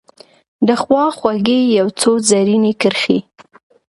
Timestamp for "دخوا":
0.67-1.03